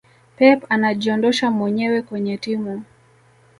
pep 0.37 0.63
anajiondosha 0.69 1.51
mwenyewe 1.51 2.01
kwenye 2.01 2.37
timu 2.37 2.83